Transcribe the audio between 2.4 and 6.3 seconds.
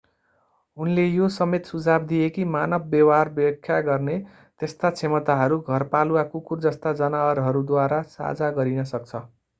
मानव व्यवहार व्याख्या गर्ने यस्ता क्षमताहरू घरपालुवा